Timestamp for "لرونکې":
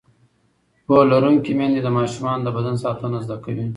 1.11-1.51